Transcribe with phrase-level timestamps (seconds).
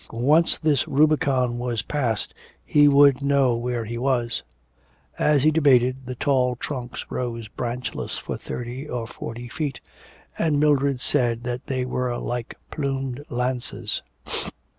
[0.11, 2.33] Once this Rubicon was passed
[2.65, 4.41] he would know where he was....
[5.19, 9.79] As he debated, the tall trunks rose branchless for thirty or forty feet;
[10.39, 14.01] and Mildred said that they were like plumed lances.